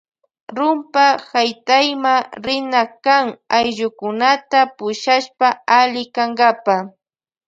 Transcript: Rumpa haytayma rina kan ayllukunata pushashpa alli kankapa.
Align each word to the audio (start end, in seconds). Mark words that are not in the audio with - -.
Rumpa 0.57 1.03
haytayma 1.31 2.13
rina 2.45 2.81
kan 3.05 3.25
ayllukunata 3.57 4.59
pushashpa 4.77 5.47
alli 5.79 6.03
kankapa. 6.15 6.75